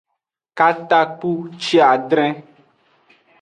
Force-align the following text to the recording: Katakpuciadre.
Katakpuciadre. 0.57 2.25